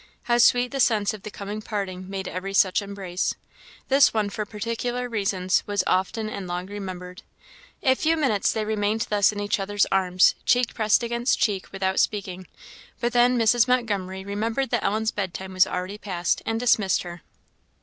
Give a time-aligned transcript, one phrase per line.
[0.23, 3.35] How sweet the sense of the coming parting made every such embrace!
[3.87, 7.21] This one, for particular reasons, was often and long remembered.
[7.83, 11.99] A few minutes they remained thus in each other's arms, cheek pressed against cheek, without
[11.99, 12.47] speaking;
[12.99, 13.67] but then Mrs.
[13.67, 17.21] Montgomery remembered that Ellen's bed time was already past, and dismissed her.